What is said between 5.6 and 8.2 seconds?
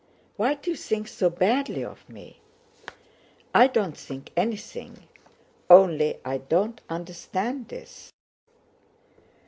only I don't understand this..."